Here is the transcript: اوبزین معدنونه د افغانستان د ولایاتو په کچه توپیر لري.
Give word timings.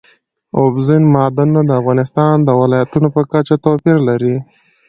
اوبزین 0.59 1.03
معدنونه 1.13 1.61
د 1.65 1.71
افغانستان 1.81 2.35
د 2.43 2.49
ولایاتو 2.59 3.07
په 3.15 3.21
کچه 3.31 3.55
توپیر 3.65 3.97
لري. 4.09 4.35